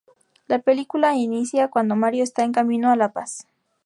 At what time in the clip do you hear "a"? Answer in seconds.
2.89-2.95